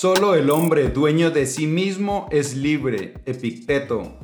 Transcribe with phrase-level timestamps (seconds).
[0.00, 4.16] Solo el hombre dueño de sí mismo es libre, Epicteto.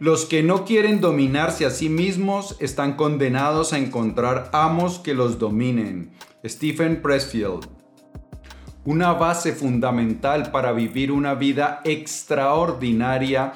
[0.00, 5.38] Los que no quieren dominarse a sí mismos están condenados a encontrar amos que los
[5.38, 6.10] dominen.
[6.44, 7.68] Stephen Pressfield.
[8.84, 13.52] Una base fundamental para vivir una vida extraordinaria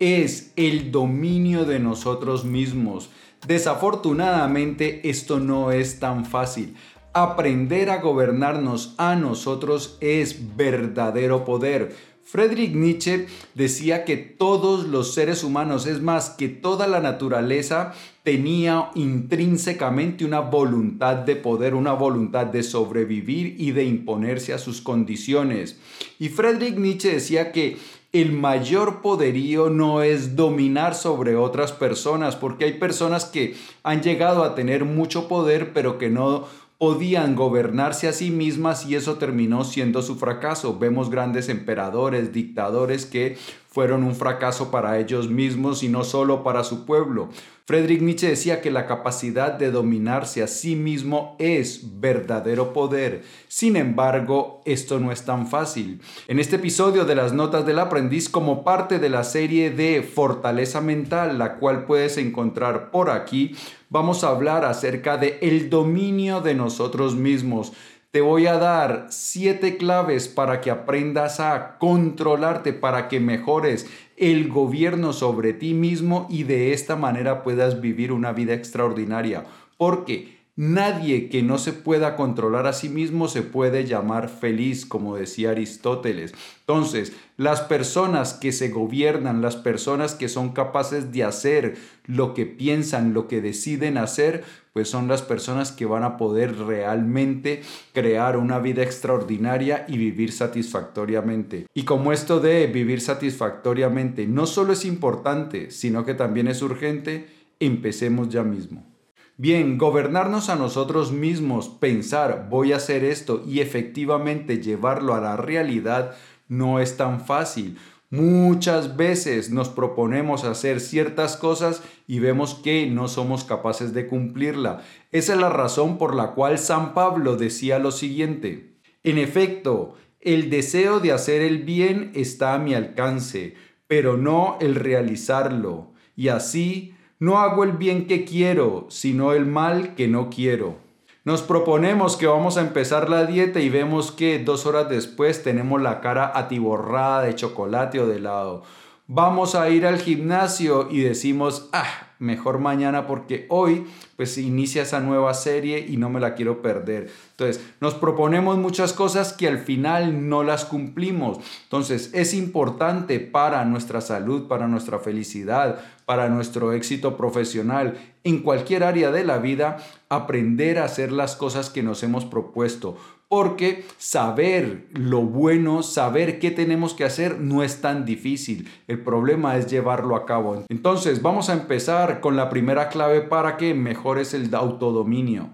[0.00, 3.10] es el dominio de nosotros mismos.
[3.46, 6.74] Desafortunadamente esto no es tan fácil.
[7.18, 11.96] Aprender a gobernarnos a nosotros es verdadero poder.
[12.22, 18.90] Friedrich Nietzsche decía que todos los seres humanos, es más, que toda la naturaleza tenía
[18.96, 25.80] intrínsecamente una voluntad de poder, una voluntad de sobrevivir y de imponerse a sus condiciones.
[26.18, 27.78] Y Friedrich Nietzsche decía que
[28.12, 34.44] el mayor poderío no es dominar sobre otras personas, porque hay personas que han llegado
[34.44, 36.46] a tener mucho poder, pero que no
[36.78, 40.78] podían gobernarse a sí mismas y eso terminó siendo su fracaso.
[40.78, 43.36] Vemos grandes emperadores, dictadores que
[43.76, 47.28] fueron un fracaso para ellos mismos y no solo para su pueblo.
[47.66, 53.24] Friedrich Nietzsche decía que la capacidad de dominarse a sí mismo es verdadero poder.
[53.48, 56.00] Sin embargo, esto no es tan fácil.
[56.26, 60.80] En este episodio de las Notas del Aprendiz, como parte de la serie de Fortaleza
[60.80, 63.56] Mental, la cual puedes encontrar por aquí,
[63.90, 67.74] vamos a hablar acerca de el dominio de nosotros mismos.
[68.10, 74.48] Te voy a dar siete claves para que aprendas a controlarte, para que mejores el
[74.48, 79.44] gobierno sobre ti mismo y de esta manera puedas vivir una vida extraordinaria.
[79.76, 85.14] Porque Nadie que no se pueda controlar a sí mismo se puede llamar feliz, como
[85.14, 86.32] decía Aristóteles.
[86.60, 92.46] Entonces, las personas que se gobiernan, las personas que son capaces de hacer lo que
[92.46, 97.60] piensan, lo que deciden hacer, pues son las personas que van a poder realmente
[97.92, 101.66] crear una vida extraordinaria y vivir satisfactoriamente.
[101.74, 107.26] Y como esto de vivir satisfactoriamente no solo es importante, sino que también es urgente,
[107.60, 108.95] empecemos ya mismo.
[109.38, 115.36] Bien, gobernarnos a nosotros mismos, pensar voy a hacer esto y efectivamente llevarlo a la
[115.36, 116.16] realidad
[116.48, 117.76] no es tan fácil.
[118.08, 124.82] Muchas veces nos proponemos hacer ciertas cosas y vemos que no somos capaces de cumplirla.
[125.12, 128.78] Esa es la razón por la cual San Pablo decía lo siguiente.
[129.02, 133.54] En efecto, el deseo de hacer el bien está a mi alcance,
[133.86, 135.92] pero no el realizarlo.
[136.16, 140.76] Y así no hago el bien que quiero, sino el mal que no quiero.
[141.24, 145.82] Nos proponemos que vamos a empezar la dieta y vemos que dos horas después tenemos
[145.82, 148.62] la cara atiborrada de chocolate o de helado.
[149.08, 153.86] Vamos a ir al gimnasio y decimos, ah, mejor mañana porque hoy
[154.16, 157.08] pues inicia esa nueva serie y no me la quiero perder.
[157.30, 161.38] Entonces, nos proponemos muchas cosas que al final no las cumplimos.
[161.62, 168.82] Entonces, es importante para nuestra salud, para nuestra felicidad, para nuestro éxito profesional, en cualquier
[168.82, 169.76] área de la vida,
[170.08, 172.96] aprender a hacer las cosas que nos hemos propuesto
[173.28, 178.68] porque saber lo bueno, saber qué tenemos que hacer no es tan difícil.
[178.86, 180.64] El problema es llevarlo a cabo.
[180.68, 185.50] Entonces vamos a empezar con la primera clave para que mejores el autodominio.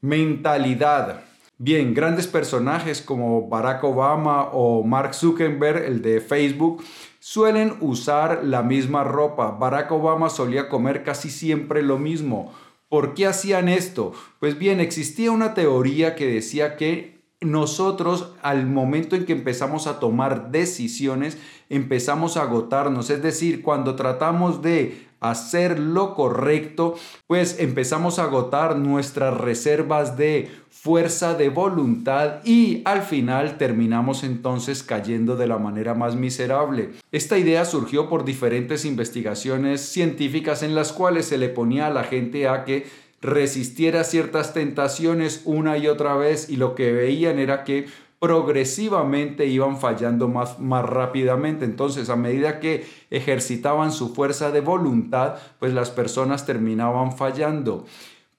[0.00, 1.22] Mentalidad.
[1.56, 6.82] Bien, grandes personajes como Barack Obama o Mark Zuckerberg, el de Facebook,
[7.20, 9.52] suelen usar la misma ropa.
[9.52, 12.52] Barack Obama solía comer casi siempre lo mismo.
[12.88, 14.12] ¿Por qué hacían esto?
[14.40, 17.13] Pues bien, existía una teoría que decía que
[17.44, 21.38] nosotros al momento en que empezamos a tomar decisiones,
[21.68, 23.10] empezamos a agotarnos.
[23.10, 26.96] Es decir, cuando tratamos de hacer lo correcto,
[27.26, 34.82] pues empezamos a agotar nuestras reservas de fuerza de voluntad y al final terminamos entonces
[34.82, 36.90] cayendo de la manera más miserable.
[37.10, 42.04] Esta idea surgió por diferentes investigaciones científicas en las cuales se le ponía a la
[42.04, 42.86] gente a que
[43.24, 47.86] resistiera ciertas tentaciones una y otra vez y lo que veían era que
[48.20, 51.64] progresivamente iban fallando más, más rápidamente.
[51.64, 57.86] Entonces, a medida que ejercitaban su fuerza de voluntad, pues las personas terminaban fallando.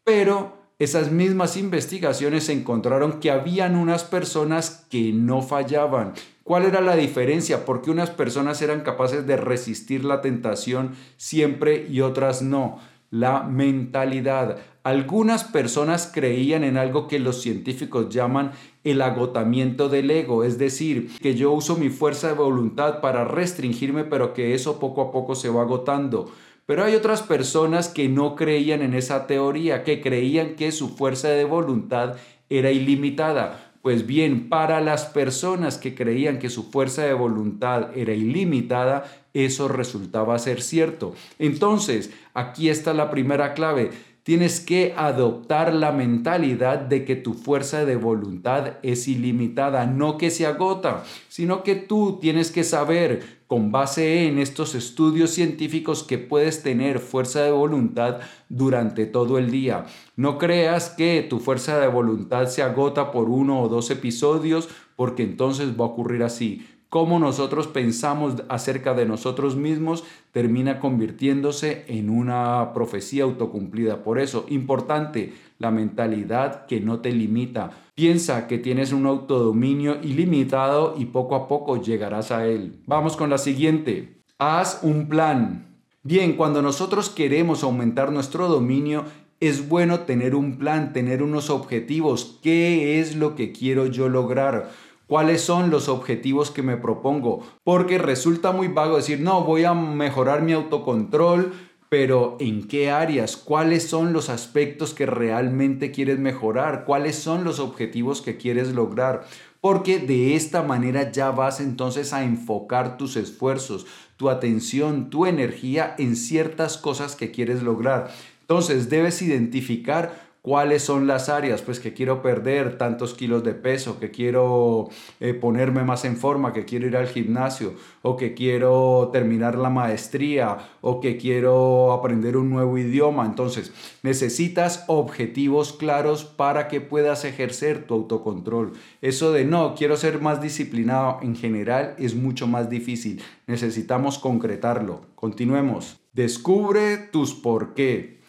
[0.03, 6.13] Pero esas mismas investigaciones encontraron que habían unas personas que no fallaban.
[6.43, 7.65] ¿Cuál era la diferencia?
[7.65, 12.79] Porque unas personas eran capaces de resistir la tentación siempre y otras no
[13.15, 14.57] la mentalidad.
[14.85, 18.51] Algunas personas creían en algo que los científicos llaman
[18.83, 24.03] el agotamiento del ego, es decir, que yo uso mi fuerza de voluntad para restringirme,
[24.03, 26.31] pero que eso poco a poco se va agotando.
[26.67, 31.29] Pero hay otras personas que no creían en esa teoría, que creían que su fuerza
[31.29, 32.17] de voluntad
[32.47, 33.73] era ilimitada.
[33.81, 39.67] Pues bien, para las personas que creían que su fuerza de voluntad era ilimitada, eso
[39.67, 41.15] resultaba ser cierto.
[41.39, 43.89] Entonces, aquí está la primera clave.
[44.25, 50.31] Tienes que adoptar la mentalidad de que tu fuerza de voluntad es ilimitada, no que
[50.31, 56.17] se agota, sino que tú tienes que saber con base en estos estudios científicos que
[56.17, 58.17] puedes tener fuerza de voluntad
[58.49, 59.85] durante todo el día.
[60.15, 65.21] No creas que tu fuerza de voluntad se agota por uno o dos episodios porque
[65.21, 72.09] entonces va a ocurrir así cómo nosotros pensamos acerca de nosotros mismos termina convirtiéndose en
[72.09, 74.03] una profecía autocumplida.
[74.03, 77.71] Por eso, importante, la mentalidad que no te limita.
[77.95, 82.81] Piensa que tienes un autodominio ilimitado y poco a poco llegarás a él.
[82.85, 84.21] Vamos con la siguiente.
[84.37, 85.65] Haz un plan.
[86.03, 89.05] Bien, cuando nosotros queremos aumentar nuestro dominio,
[89.39, 92.39] es bueno tener un plan, tener unos objetivos.
[92.41, 94.71] ¿Qué es lo que quiero yo lograr?
[95.07, 99.73] Cuáles son los objetivos que me propongo, porque resulta muy vago decir, no, voy a
[99.73, 101.53] mejorar mi autocontrol,
[101.89, 103.37] pero ¿en qué áreas?
[103.37, 106.83] ¿Cuáles son los aspectos que realmente quieres mejorar?
[106.83, 109.25] ¿Cuáles son los objetivos que quieres lograr?
[109.61, 113.85] Porque de esta manera ya vas entonces a enfocar tus esfuerzos,
[114.17, 118.11] tu atención, tu energía en ciertas cosas que quieres lograr.
[118.41, 121.63] Entonces debes identificar ¿Cuáles son las áreas?
[121.63, 124.89] Pues que quiero perder tantos kilos de peso, que quiero
[125.19, 129.71] eh, ponerme más en forma, que quiero ir al gimnasio, o que quiero terminar la
[129.71, 133.25] maestría, o que quiero aprender un nuevo idioma.
[133.25, 138.73] Entonces, necesitas objetivos claros para que puedas ejercer tu autocontrol.
[139.01, 143.19] Eso de no, quiero ser más disciplinado en general es mucho más difícil.
[143.47, 145.01] Necesitamos concretarlo.
[145.15, 145.99] Continuemos.
[146.13, 148.23] Descubre tus por qué.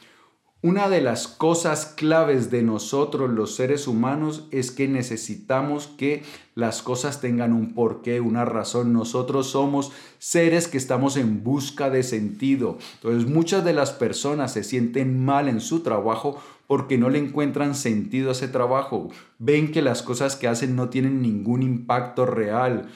[0.66, 6.24] Una de las cosas claves de nosotros los seres humanos es que necesitamos que
[6.56, 8.92] las cosas tengan un porqué, una razón.
[8.92, 12.78] Nosotros somos seres que estamos en busca de sentido.
[12.94, 17.76] Entonces muchas de las personas se sienten mal en su trabajo porque no le encuentran
[17.76, 19.10] sentido a ese trabajo.
[19.38, 22.88] Ven que las cosas que hacen no tienen ningún impacto real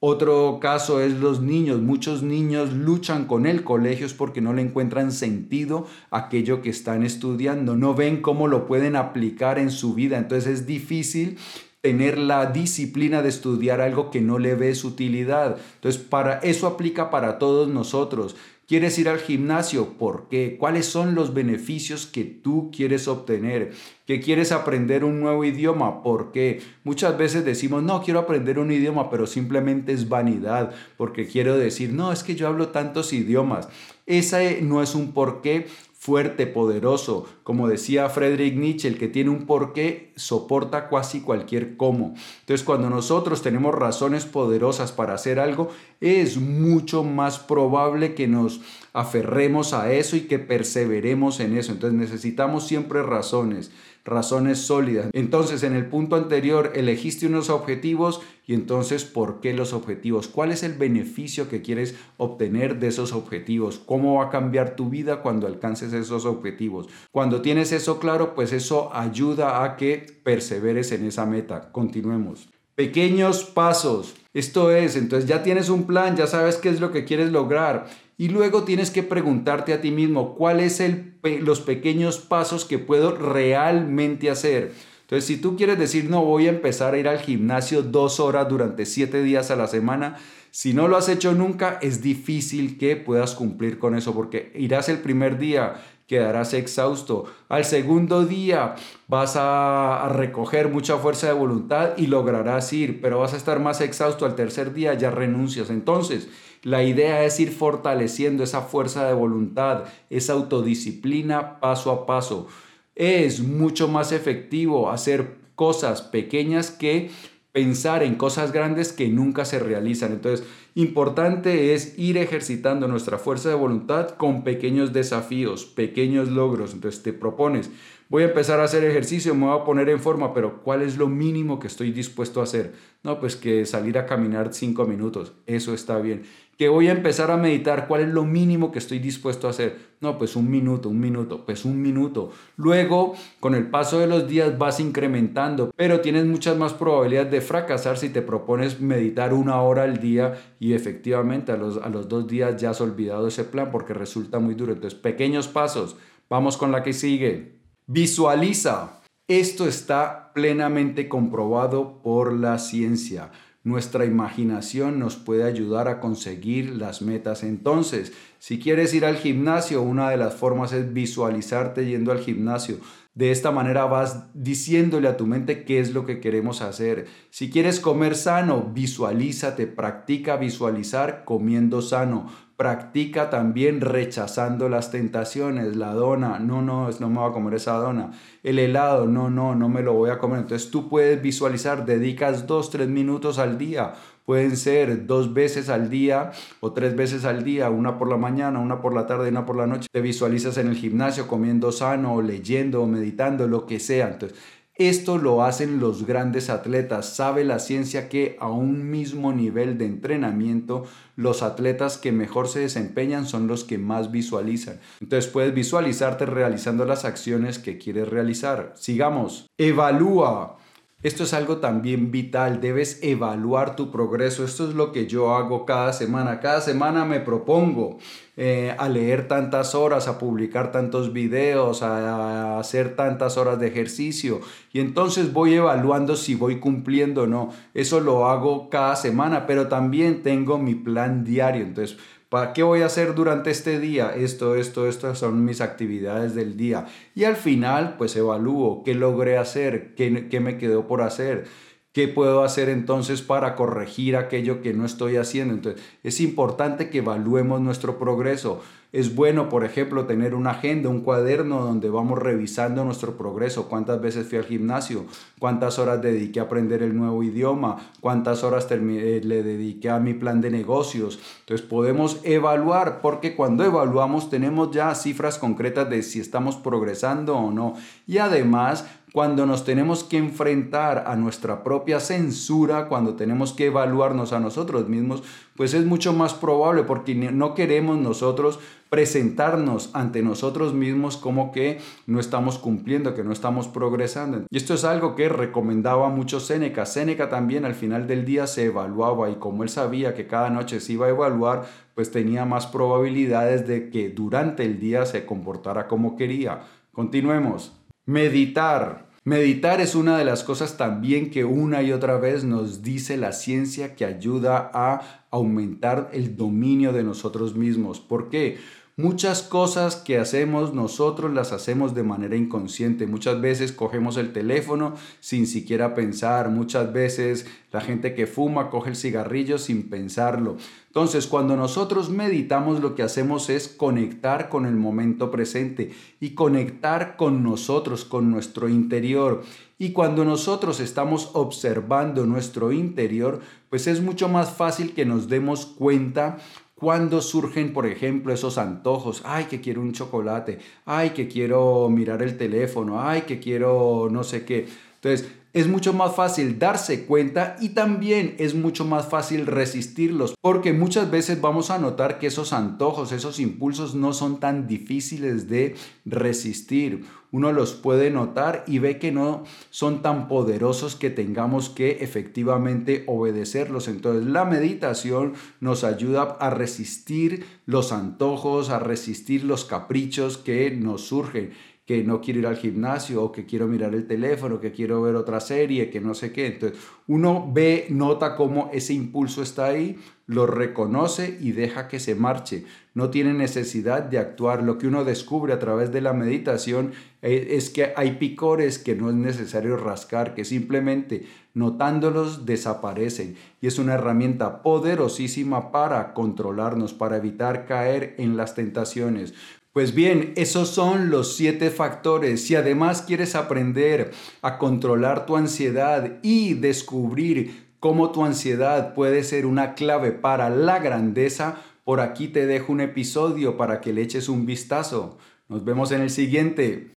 [0.00, 1.80] otro caso es los niños.
[1.80, 7.76] Muchos niños luchan con el colegio porque no le encuentran sentido aquello que están estudiando,
[7.76, 10.18] no ven cómo lo pueden aplicar en su vida.
[10.18, 11.38] Entonces es difícil
[11.88, 15.56] tener la disciplina de estudiar algo que no le ves utilidad.
[15.76, 18.36] Entonces, para eso aplica para todos nosotros.
[18.66, 19.94] ¿Quieres ir al gimnasio?
[19.94, 20.58] ¿Por qué?
[20.60, 23.72] ¿Cuáles son los beneficios que tú quieres obtener?
[24.06, 26.02] ¿Que quieres aprender un nuevo idioma?
[26.02, 26.60] ¿Por qué?
[26.84, 31.94] Muchas veces decimos, no, quiero aprender un idioma, pero simplemente es vanidad, porque quiero decir,
[31.94, 33.70] no, es que yo hablo tantos idiomas.
[34.04, 35.66] Ese no es un por qué
[35.98, 37.26] fuerte, poderoso.
[37.42, 42.14] Como decía Friedrich Nietzsche, el que tiene un porqué soporta casi cualquier cómo.
[42.40, 48.60] Entonces, cuando nosotros tenemos razones poderosas para hacer algo, es mucho más probable que nos
[48.92, 51.72] aferremos a eso y que perseveremos en eso.
[51.72, 53.72] Entonces, necesitamos siempre razones
[54.08, 55.10] razones sólidas.
[55.12, 60.26] Entonces, en el punto anterior, elegiste unos objetivos y entonces, ¿por qué los objetivos?
[60.26, 63.78] ¿Cuál es el beneficio que quieres obtener de esos objetivos?
[63.78, 66.88] ¿Cómo va a cambiar tu vida cuando alcances esos objetivos?
[67.12, 71.70] Cuando tienes eso claro, pues eso ayuda a que perseveres en esa meta.
[71.72, 72.48] Continuemos.
[72.74, 74.14] Pequeños pasos.
[74.32, 77.88] Esto es, entonces ya tienes un plan, ya sabes qué es lo que quieres lograr
[78.18, 83.16] y luego tienes que preguntarte a ti mismo, ¿cuáles son los pequeños pasos que puedo
[83.16, 84.72] realmente hacer?
[85.02, 88.48] Entonces, si tú quieres decir, no, voy a empezar a ir al gimnasio dos horas
[88.48, 90.16] durante siete días a la semana,
[90.50, 94.88] si no lo has hecho nunca, es difícil que puedas cumplir con eso, porque irás
[94.88, 95.76] el primer día,
[96.08, 97.26] quedarás exhausto.
[97.48, 98.74] Al segundo día
[99.06, 103.80] vas a, recoger mucha fuerza de voluntad y lograrás ir, pero vas a estar más
[103.80, 104.24] exhausto.
[104.24, 105.70] Al tercer día ya renuncias.
[105.70, 106.28] Entonces,
[106.62, 112.48] la idea es ir fortaleciendo esa fuerza de voluntad, esa autodisciplina paso a paso.
[112.96, 117.10] Es mucho más efectivo hacer cosas pequeñas que
[117.52, 120.12] pensar en cosas grandes que nunca se realizan.
[120.12, 120.46] Entonces,
[120.78, 126.72] importante es ir ejercitando nuestra fuerza de voluntad con pequeños desafíos, pequeños logros.
[126.72, 127.68] Entonces, te propones,
[128.08, 130.96] voy a empezar a hacer ejercicio, me voy a poner en forma, pero ¿cuál es
[130.96, 132.74] lo mínimo que estoy dispuesto a hacer?
[133.02, 136.22] No, pues que salir a caminar cinco minutos, eso está bien.
[136.56, 139.76] Que voy a empezar a meditar, ¿cuál es lo mínimo que estoy dispuesto a hacer?
[140.00, 142.32] No, pues un minuto, un minuto, pues un minuto.
[142.56, 147.40] Luego, con el paso de los días vas incrementando, pero tienes muchas más probabilidades de
[147.40, 152.08] fracasar si te propones meditar una hora al día y efectivamente a los, a los
[152.08, 154.72] dos días ya has olvidado ese plan porque resulta muy duro.
[154.72, 155.96] Entonces, pequeños pasos.
[156.28, 157.60] Vamos con la que sigue.
[157.86, 159.00] Visualiza.
[159.28, 163.30] Esto está plenamente comprobado por la ciencia.
[163.64, 167.42] Nuestra imaginación nos puede ayudar a conseguir las metas.
[167.42, 172.78] Entonces, si quieres ir al gimnasio, una de las formas es visualizarte yendo al gimnasio.
[173.18, 177.06] De esta manera vas diciéndole a tu mente qué es lo que queremos hacer.
[177.30, 182.30] Si quieres comer sano, visualízate, practica visualizar comiendo sano.
[182.56, 187.72] Practica también rechazando las tentaciones, la dona, no, no, no me voy a comer esa
[187.72, 188.12] dona.
[188.44, 190.38] El helado, no, no, no me lo voy a comer.
[190.38, 193.94] Entonces tú puedes visualizar, dedicas dos, tres minutos al día
[194.28, 198.58] pueden ser dos veces al día o tres veces al día, una por la mañana,
[198.58, 199.88] una por la tarde, una por la noche.
[199.90, 204.08] Te visualizas en el gimnasio comiendo sano, o leyendo, o meditando, lo que sea.
[204.08, 204.38] Entonces,
[204.74, 207.16] esto lo hacen los grandes atletas.
[207.16, 210.84] Sabe la ciencia que a un mismo nivel de entrenamiento,
[211.16, 214.78] los atletas que mejor se desempeñan son los que más visualizan.
[215.00, 218.74] Entonces puedes visualizarte realizando las acciones que quieres realizar.
[218.76, 219.46] Sigamos.
[219.56, 220.58] Evalúa.
[221.00, 224.44] Esto es algo también vital, debes evaluar tu progreso.
[224.44, 226.40] Esto es lo que yo hago cada semana.
[226.40, 227.98] Cada semana me propongo
[228.36, 234.40] eh, a leer tantas horas, a publicar tantos videos, a, hacer tantas horas de ejercicio.
[234.72, 237.52] Y entonces voy evaluando si voy cumpliendo o no.
[237.74, 241.62] Eso lo hago cada semana, pero también tengo mi plan diario.
[241.62, 241.96] Entonces
[242.28, 244.14] ¿Para qué voy a hacer durante este día?
[244.14, 246.86] Esto, esto, esto son mis actividades del día.
[247.14, 251.46] Y al final, pues evalúo qué logré hacer, qué, qué me quedó por hacer.
[251.92, 255.54] ¿Qué puedo hacer entonces para corregir aquello que no estoy haciendo?
[255.54, 258.60] Entonces, es importante que evaluemos nuestro progreso.
[258.90, 263.68] Es bueno, por ejemplo, tener una agenda, un cuaderno donde vamos revisando nuestro progreso.
[263.68, 265.04] ¿Cuántas veces fui al gimnasio?
[265.38, 267.78] ¿Cuántas horas dediqué a aprender el nuevo idioma?
[268.00, 271.20] ¿Cuántas horas eh, le dediqué a mi plan de negocios?
[271.40, 277.50] Entonces, podemos evaluar porque cuando evaluamos tenemos ya cifras concretas de si estamos progresando o
[277.50, 277.74] no.
[278.06, 284.32] Y además cuando nos tenemos que enfrentar a nuestra propia censura, cuando tenemos que evaluarnos
[284.32, 285.22] a nosotros mismos,
[285.56, 288.60] pues es mucho más probable porque no queremos nosotros
[288.90, 294.44] presentarnos ante nosotros mismos como que no estamos cumpliendo, que no estamos progresando.
[294.50, 296.86] Y esto es algo que recomendaba mucho Séneca.
[296.86, 300.80] Séneca también al final del día se evaluaba y como él sabía que cada noche
[300.80, 305.88] se iba a evaluar, pues tenía más probabilidades de que durante el día se comportara
[305.88, 306.60] como quería.
[306.92, 307.72] Continuemos.
[308.08, 309.06] Meditar.
[309.24, 313.32] Meditar es una de las cosas también que una y otra vez nos dice la
[313.32, 318.00] ciencia que ayuda a aumentar el dominio de nosotros mismos.
[318.00, 318.56] ¿Por qué?
[318.98, 323.06] Muchas cosas que hacemos nosotros las hacemos de manera inconsciente.
[323.06, 326.50] Muchas veces cogemos el teléfono sin siquiera pensar.
[326.50, 330.56] Muchas veces la gente que fuma coge el cigarrillo sin pensarlo.
[330.88, 337.16] Entonces, cuando nosotros meditamos, lo que hacemos es conectar con el momento presente y conectar
[337.16, 339.44] con nosotros, con nuestro interior.
[339.78, 343.38] Y cuando nosotros estamos observando nuestro interior,
[343.70, 346.38] pues es mucho más fácil que nos demos cuenta
[346.78, 352.22] cuando surgen, por ejemplo, esos antojos, ay, que quiero un chocolate, ay, que quiero mirar
[352.22, 354.68] el teléfono, ay, que quiero no sé qué.
[354.94, 360.72] Entonces, es mucho más fácil darse cuenta y también es mucho más fácil resistirlos, porque
[360.72, 365.74] muchas veces vamos a notar que esos antojos, esos impulsos no son tan difíciles de
[366.04, 367.04] resistir.
[367.30, 373.04] Uno los puede notar y ve que no son tan poderosos que tengamos que efectivamente
[373.06, 373.88] obedecerlos.
[373.88, 381.02] Entonces la meditación nos ayuda a resistir los antojos, a resistir los caprichos que nos
[381.02, 381.52] surgen
[381.88, 385.16] que no quiero ir al gimnasio o que quiero mirar el teléfono, que quiero ver
[385.16, 386.46] otra serie, que no sé qué.
[386.48, 392.14] Entonces uno ve, nota cómo ese impulso está ahí, lo reconoce y deja que se
[392.14, 392.66] marche.
[392.92, 394.62] No tiene necesidad de actuar.
[394.62, 396.92] Lo que uno descubre a través de la meditación
[397.22, 403.36] eh, es que hay picores que no es necesario rascar, que simplemente notándolos desaparecen.
[403.62, 409.32] Y es una herramienta poderosísima para controlarnos, para evitar caer en las tentaciones.
[409.72, 412.44] Pues bien, esos son los siete factores.
[412.44, 419.46] Si además quieres aprender a controlar tu ansiedad y descubrir cómo tu ansiedad puede ser
[419.46, 424.28] una clave para la grandeza, por aquí te dejo un episodio para que le eches
[424.28, 425.18] un vistazo.
[425.48, 426.86] Nos vemos en el siguiente.